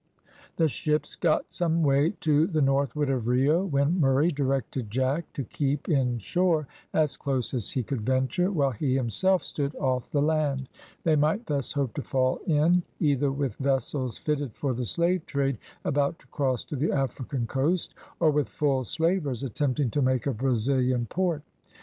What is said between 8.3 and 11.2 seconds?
while he himself stood off the land; they